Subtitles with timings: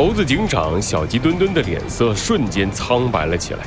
[0.00, 3.60] 猴子警长小鸡墩墩的脸色瞬间苍白了起来。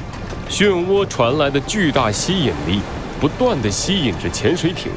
[0.50, 2.82] 漩涡传来的巨大吸引力，
[3.22, 4.92] 不断的吸引着潜水艇，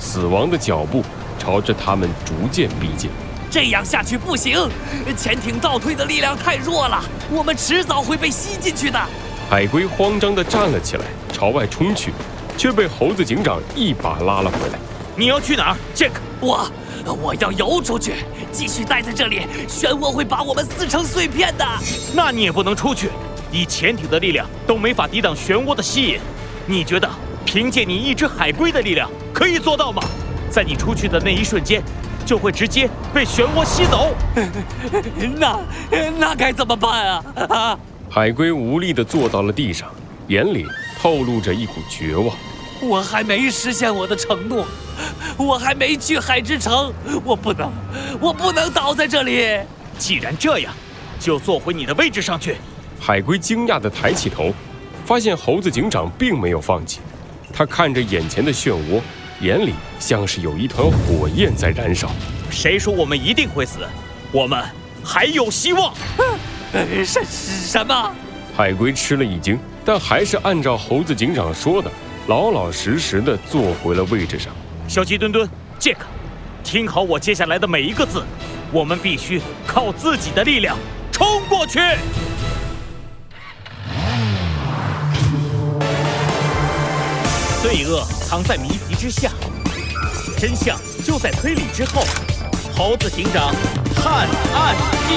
[0.00, 1.04] 死亡的脚步
[1.38, 3.08] 朝着他们逐渐逼近。
[3.48, 4.68] 这样下去不行，
[5.16, 7.00] 潜艇倒退的力量太弱了，
[7.30, 9.00] 我们迟早会被吸进去的。
[9.48, 12.12] 海龟慌张地站了起来，朝外冲去，
[12.56, 14.78] 却被猴子警长一把拉了回来。
[15.14, 16.14] 你要去哪儿，杰克？
[16.40, 16.68] 我
[17.04, 18.14] 我要游出去，
[18.52, 21.66] 继续待在这里，漩涡会把我们撕成碎片的。
[22.14, 23.10] 那你也不能出去，
[23.50, 26.18] 以潜艇的力量都没法抵挡漩涡的吸引。
[26.66, 27.08] 你觉得
[27.44, 30.02] 凭借你一只海龟的力量可以做到吗？
[30.50, 31.82] 在你出去的那一瞬间。
[32.26, 34.14] 就会直接被漩涡吸走，
[35.36, 35.58] 那
[36.16, 37.08] 那该怎么办
[37.48, 37.76] 啊？
[38.08, 39.88] 海龟无力地坐到了地上，
[40.28, 40.64] 眼里
[41.00, 42.36] 透露着一股绝望。
[42.80, 44.64] 我还没实现我的承诺，
[45.36, 46.92] 我还没去海之城，
[47.24, 47.72] 我不能，
[48.20, 49.58] 我不能倒在这里。
[49.98, 50.72] 既然这样，
[51.18, 52.56] 就坐回你的位置上去。
[52.98, 54.52] 海龟惊讶地抬起头，
[55.04, 57.00] 发现猴子警长并没有放弃，
[57.52, 59.00] 他看着眼前的漩涡。
[59.40, 62.10] 眼里像是有一团火焰在燃烧。
[62.50, 63.78] 谁说我们一定会死？
[64.32, 64.62] 我们
[65.02, 65.94] 还有希望。
[67.06, 68.14] 什什么？
[68.54, 71.90] 海龟吃了一惊，但还是按照猴子警长说的，
[72.26, 74.52] 老老实实的坐回了位置上。
[74.90, 76.08] 小鸡墩墩，杰克，
[76.64, 78.24] 听好我接下来的每一个字。
[78.72, 80.76] 我们必须靠自己的力量
[81.12, 81.78] 冲过去。
[87.62, 89.30] 罪恶藏在谜题之下，
[90.36, 92.02] 真相就在推理之后。
[92.74, 93.54] 猴子警长
[93.94, 94.74] 探案
[95.06, 95.14] 记，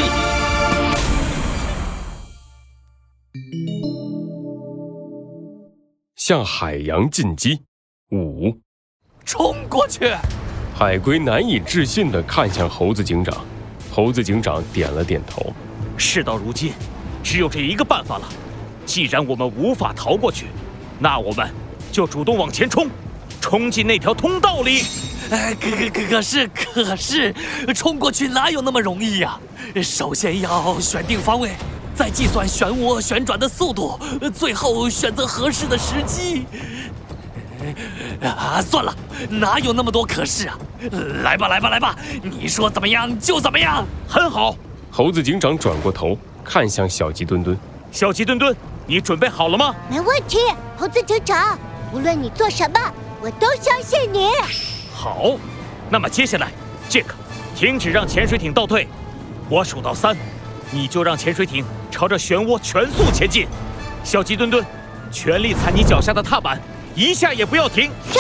[6.16, 7.64] 向海洋进击
[8.12, 8.56] 五，
[9.26, 10.12] 冲过去！
[10.76, 13.46] 海龟难以置信地看向猴子警长，
[13.92, 15.54] 猴子警长点了点头。
[15.98, 16.74] 事到如今，
[17.24, 18.28] 只有这一个办法了。
[18.86, 20.48] 既然我们无法逃过去，
[21.00, 21.50] 那我们。
[21.92, 22.88] 就主动往前冲，
[23.40, 24.84] 冲进那条通道里。
[25.30, 27.32] 哎，可可可可是可是，
[27.76, 29.40] 冲过去哪有那么容易呀？
[29.84, 31.52] 首先要选定方位，
[31.94, 34.00] 再计算漩涡旋转的速度，
[34.34, 36.48] 最后选择合适的时机。
[38.22, 38.96] 啊，算了，
[39.30, 40.58] 哪有那么多可是啊？
[41.24, 43.86] 来吧，来吧，来吧，你说怎么样就怎么样。
[44.08, 44.56] 很好。
[44.92, 47.58] 猴子警长转过头看向小鸡墩墩，
[47.92, 49.74] 小鸡墩墩，你准备好了吗？
[49.90, 50.38] 没问题，
[50.78, 51.58] 猴子警长。
[51.92, 52.80] 无论你做什么，
[53.22, 54.30] 我都相信你。
[54.94, 55.38] 好，
[55.90, 56.52] 那么接下来，
[56.90, 57.16] 杰克，
[57.56, 58.88] 停止让潜水艇倒退。
[59.50, 60.16] 我数到三，
[60.72, 63.48] 你就让潜水艇朝着漩涡全速前进。
[64.04, 64.66] 小鸡墩墩，
[65.12, 66.60] 全力踩你脚下的踏板，
[66.96, 67.90] 一下也不要停。
[68.12, 68.20] 是。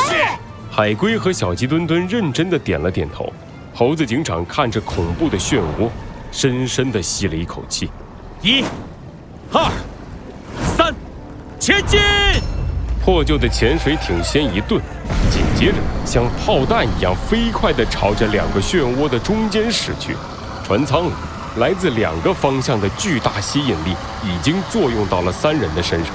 [0.71, 3.31] 海龟和小鸡墩墩认真的点了点头。
[3.73, 5.89] 猴子警长看着恐怖的漩涡，
[6.31, 7.89] 深深的吸了一口气。
[8.41, 8.63] 一、
[9.51, 9.71] 二、
[10.77, 10.93] 三，
[11.59, 11.99] 前进！
[13.03, 14.81] 破旧的潜水艇先一顿，
[15.29, 20.15] 紧接着像炮弹一样飞快的朝着两个漩涡的中间驶去。
[20.65, 21.11] 船舱里
[21.57, 26.13] 来自两个方向的巨大吸引力已经作用到了三人的身上，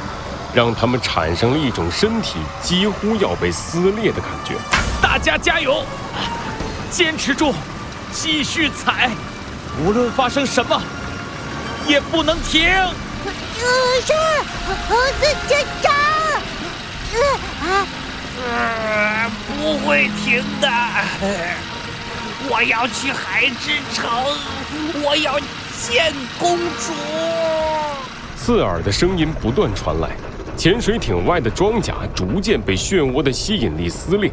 [0.55, 4.55] 让他们产生了一种身体几乎要被撕裂的感觉。
[5.01, 5.85] 大家加油，
[6.91, 7.55] 坚持住，
[8.13, 9.11] 继续踩，
[9.85, 10.83] 无论发生什么，
[11.87, 12.63] 也不能停。
[14.07, 14.13] 是
[14.89, 15.93] 猴子警长。
[17.61, 19.31] 啊！
[19.47, 20.69] 不会停的！
[22.49, 24.09] 我要去海之城，
[25.05, 25.39] 我要
[25.83, 26.95] 见公主。
[28.37, 30.11] 刺耳的声音不断传来，
[30.59, 34.29] 潜水艇外的装甲逐渐被漩涡的吸引力撕裂。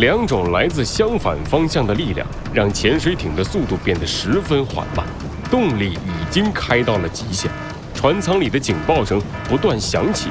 [0.00, 5.06] 两种来自相反方向的力量，让潜水艇的速度变得十分缓慢，
[5.50, 7.50] 动力已经开到了极限。
[7.94, 9.18] 船舱里的警报声
[9.48, 10.28] 不断响起。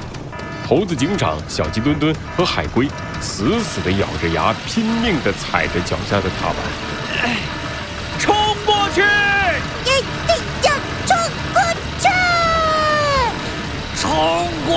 [0.67, 2.87] 猴子警长、小鸡墩墩和海龟
[3.19, 6.55] 死死地咬着牙，拼命地踩着脚下的踏板，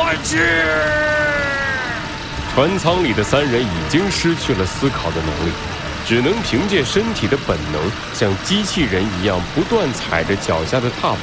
[0.04, 0.36] 快去！
[2.54, 5.50] 船舱里的三人已经失去了思考的能力，
[6.04, 7.80] 只能凭借身体的本能，
[8.12, 11.20] 像机器人一样不断踩着脚下的踏板。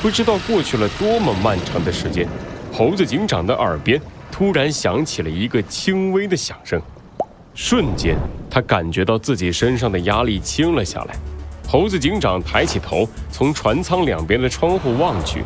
[0.00, 2.28] 不知道过去了多么漫长的时间。
[2.72, 4.00] 猴子警长的耳边
[4.30, 6.80] 突然响起了一个轻微的响声，
[7.52, 8.16] 瞬间，
[8.48, 11.16] 他感觉到自己身上的压力轻了下来。
[11.68, 15.42] 猴子警长抬起头，从船舱两边的窗户望去，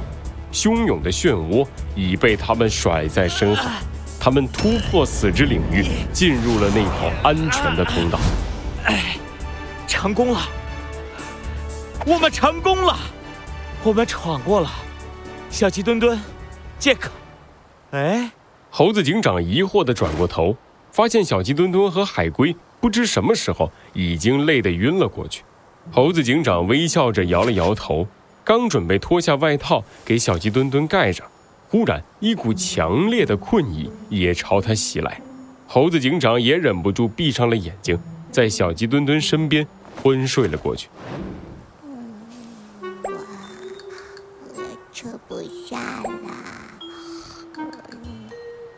[0.53, 3.69] 汹涌的漩涡已被他们甩在身后。
[4.21, 8.19] 他们突破死之领域，进入了那条安全的通道。
[8.85, 9.17] 哎，
[9.87, 10.41] 成功了！
[12.05, 12.97] 我们成功了！
[13.85, 14.71] 我们闯过了。
[15.51, 16.21] 小鸡墩墩，
[16.79, 17.11] 杰克，
[17.93, 18.31] 哎，
[18.71, 20.57] 猴子警长疑惑地转过头，
[20.91, 25.45] 发现小鸡墩墩和海龟不知什么时候已经累得晕了过去。
[25.93, 28.07] 猴子警长微笑着摇了摇头，
[28.49, 31.27] 刚准备脱下外套给小鸡墩墩盖上，
[31.69, 35.21] 忽然一股强烈的困意也朝他袭来。
[35.67, 38.01] 猴子警长也忍不住闭上了眼睛，
[38.33, 39.69] 在小鸡墩墩身边
[40.03, 40.89] 昏睡了过去。
[42.83, 44.63] 我
[44.95, 46.11] 吃不下了。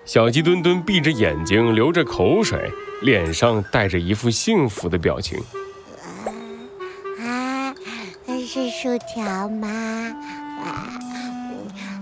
[0.04, 2.72] 小鸡墩墩闭着眼睛，流着口水，
[3.02, 5.40] 脸上带着一副幸福的表情。
[8.82, 9.68] 薯条吗？
[10.64, 10.88] 啊，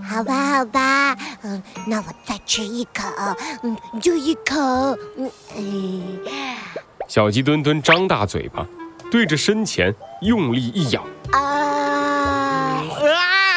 [0.01, 3.03] 好吧，好吧，嗯，那我再吃一口，
[3.63, 4.55] 嗯，就一口，
[5.57, 6.17] 嗯，
[7.05, 8.65] 小鸡墩墩张大嘴巴，
[9.11, 11.01] 对着身前用力一咬。
[11.33, 12.85] 啊，啊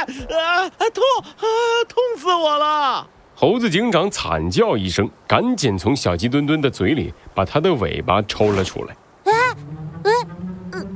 [0.02, 1.46] 啊，痛啊，
[1.88, 3.06] 痛死我了！
[3.36, 8.96] 猴子警长惨叫一声，赶紧从小鸡墩墩的嘴里把它的尾巴抽了出来。
[9.32, 9.54] 啊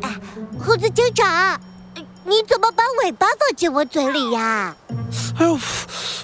[0.03, 0.11] 啊
[0.59, 1.61] 猴子警长，
[2.25, 4.75] 你怎么把尾巴放进我嘴里呀？
[5.39, 5.55] 哎呦，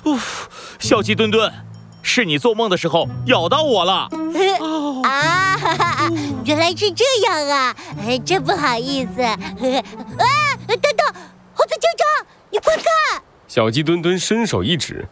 [0.05, 0.19] 呜，
[0.79, 1.53] 小鸡墩墩，
[2.03, 4.09] 是你做梦的时候咬到我了。
[5.05, 6.11] 啊，哈 哈
[6.45, 7.77] 原来是这样啊！
[8.07, 9.23] 哎，真不好意思。
[9.23, 9.37] 啊，
[10.67, 11.07] 等等，
[11.55, 13.23] 猴子警长，你快看！
[13.49, 15.07] 小鸡墩墩伸手一指，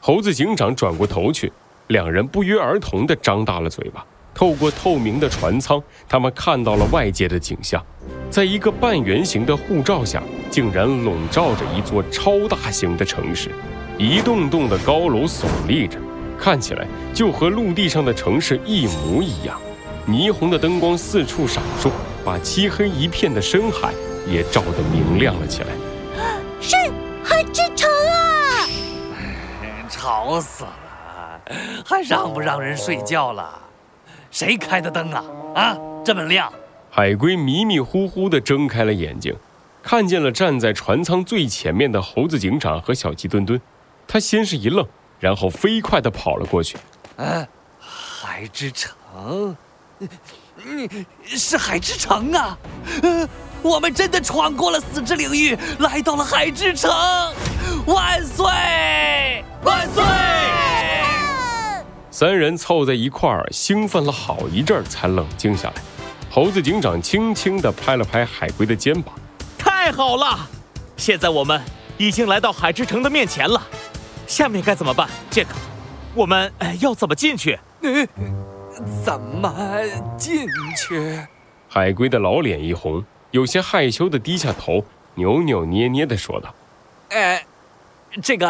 [0.00, 1.52] 猴子警长转过头去，
[1.88, 4.04] 两人不约而同地张大了嘴巴。
[4.36, 7.82] 透过透明的船舱，他们看到了外界的景象。
[8.28, 13.50] 在一个半圆形的护罩下，竟然笼罩着一座超大型的城市，
[13.96, 15.98] 一栋栋的高楼耸立着，
[16.38, 19.58] 看起来就和陆地上的城市一模一样。
[20.06, 21.90] 霓虹的灯光四处闪烁，
[22.22, 23.94] 把漆黑一片的深海
[24.28, 25.68] 也照得明亮了起来。
[26.60, 26.76] 是
[27.24, 28.68] 海之城啊！
[29.88, 31.40] 吵死了，
[31.86, 33.62] 还让不让人睡觉了？
[34.36, 35.24] 谁开的灯啊？
[35.54, 36.52] 啊，这么亮！
[36.90, 39.34] 海龟迷迷糊糊地睁开了眼睛，
[39.82, 43.58] 看见了站在船舱最前面的猴子警长和小鸡墩墩。
[44.06, 44.86] 他先是一愣，
[45.18, 46.76] 然后飞快地跑了过去。
[47.16, 47.46] 啊，
[47.80, 49.56] 海之城，
[50.00, 52.58] 嗯，是海之城啊！
[53.04, 53.26] 嗯，
[53.62, 56.90] 我们真的闯过了死之领域，来到了海之城！
[57.86, 58.44] 万岁！
[59.64, 60.04] 万岁！
[62.18, 65.74] 三人凑在一块儿，兴奋了好一阵儿，才冷静下来。
[66.30, 69.14] 猴子警长轻轻地拍了拍海龟的肩膀
[69.58, 70.48] ：“太好了，
[70.96, 71.60] 现在我们
[71.98, 73.60] 已经来到海之城的面前了。
[74.26, 75.50] 下面该怎么办，杰克？
[76.14, 77.58] 我们要怎么进去？
[77.82, 78.08] 嗯，
[79.04, 79.52] 怎么
[80.16, 81.20] 进去？”
[81.68, 84.82] 海龟的老脸一红，有些害羞地低下头，
[85.16, 86.54] 扭扭捏捏地说道
[87.12, 87.44] ：“呃，
[88.22, 88.48] 这个，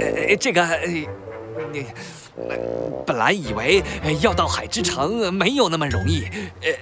[0.00, 0.66] 呃，这个，
[1.72, 1.86] 你。”
[3.06, 3.82] 本来以为
[4.20, 6.24] 要到海之城没有那么容易，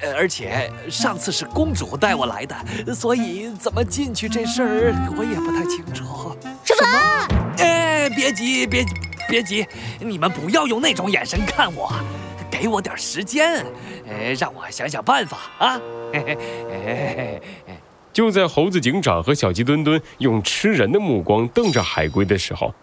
[0.02, 2.56] 呃，而且上次是公主带我来的，
[2.94, 6.36] 所以怎么进去这事儿我也不太清楚。
[6.64, 7.28] 什么？
[7.58, 8.84] 哎，别急，别
[9.28, 9.66] 别急，
[10.00, 11.92] 你们不要用那种眼神看我，
[12.50, 13.64] 给我点时间，
[14.06, 15.80] 呃，让我想想办法啊。
[16.12, 16.36] 嘿
[16.70, 17.40] 嘿
[18.12, 22.74] 就在猴子警长和小鸡墩墩用吃人的目光瞪着海龟的时候。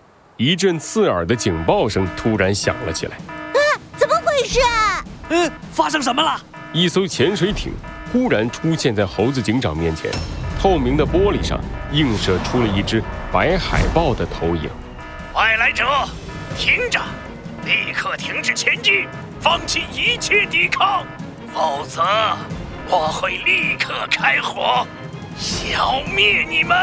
[0.44, 3.16] 一阵刺耳的警报声突然响了起来。
[3.16, 5.06] 啊，怎么回事啊？
[5.30, 6.38] 嗯，发生什么了？
[6.74, 7.72] 一艘潜水艇
[8.12, 10.12] 忽然出现在猴子警长面前，
[10.60, 11.58] 透明的玻璃上
[11.94, 14.70] 映射出了一只白海豹的投影。
[15.34, 15.86] 外来者，
[16.58, 17.00] 停着！
[17.64, 19.08] 立刻停止前进，
[19.40, 21.06] 放弃一切抵抗，
[21.54, 22.04] 否则
[22.90, 24.86] 我会立刻开火，
[25.38, 26.78] 消灭你们！